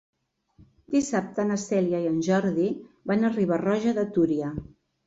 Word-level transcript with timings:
Dissabte 0.95 1.45
na 1.51 1.59
Cèlia 1.65 2.01
i 2.07 2.09
en 2.13 2.17
Jordi 2.31 2.67
van 3.13 3.23
a 3.23 3.33
Riba-roja 3.39 3.97
de 4.01 4.13
Túria. 4.19 4.53